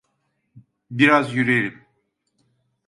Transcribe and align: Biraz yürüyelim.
Biraz 0.91 1.33
yürüyelim. 1.33 1.85